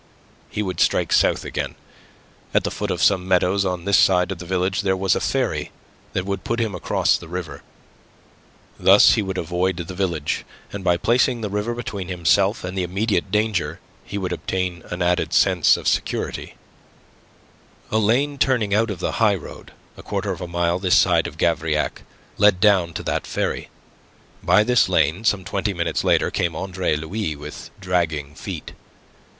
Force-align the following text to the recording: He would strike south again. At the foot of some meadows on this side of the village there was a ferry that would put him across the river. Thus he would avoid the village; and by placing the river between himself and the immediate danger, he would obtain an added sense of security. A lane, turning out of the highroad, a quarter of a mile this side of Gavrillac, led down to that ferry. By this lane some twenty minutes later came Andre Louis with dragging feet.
He 0.49 0.63
would 0.63 0.79
strike 0.79 1.13
south 1.13 1.45
again. 1.45 1.75
At 2.55 2.63
the 2.63 2.71
foot 2.71 2.89
of 2.89 3.03
some 3.03 3.27
meadows 3.27 3.63
on 3.65 3.85
this 3.85 3.99
side 3.99 4.31
of 4.31 4.39
the 4.39 4.47
village 4.47 4.81
there 4.81 4.97
was 4.97 5.15
a 5.15 5.19
ferry 5.19 5.69
that 6.13 6.25
would 6.25 6.43
put 6.43 6.59
him 6.59 6.73
across 6.73 7.17
the 7.19 7.27
river. 7.27 7.61
Thus 8.79 9.13
he 9.13 9.21
would 9.21 9.37
avoid 9.37 9.77
the 9.77 9.93
village; 9.93 10.43
and 10.73 10.83
by 10.83 10.97
placing 10.97 11.41
the 11.41 11.51
river 11.51 11.75
between 11.75 12.07
himself 12.07 12.63
and 12.63 12.75
the 12.75 12.81
immediate 12.81 13.29
danger, 13.29 13.79
he 14.03 14.17
would 14.17 14.33
obtain 14.33 14.81
an 14.89 15.03
added 15.03 15.33
sense 15.33 15.77
of 15.77 15.87
security. 15.87 16.55
A 17.91 17.99
lane, 17.99 18.39
turning 18.39 18.73
out 18.73 18.89
of 18.89 19.01
the 19.01 19.17
highroad, 19.21 19.71
a 19.97 20.01
quarter 20.01 20.31
of 20.31 20.41
a 20.41 20.47
mile 20.47 20.79
this 20.79 20.95
side 20.97 21.27
of 21.27 21.37
Gavrillac, 21.37 22.01
led 22.39 22.59
down 22.59 22.93
to 22.93 23.03
that 23.03 23.27
ferry. 23.27 23.69
By 24.41 24.63
this 24.63 24.89
lane 24.89 25.25
some 25.25 25.45
twenty 25.45 25.75
minutes 25.75 26.03
later 26.03 26.31
came 26.31 26.55
Andre 26.55 26.95
Louis 26.95 27.35
with 27.35 27.69
dragging 27.79 28.33
feet. 28.33 28.73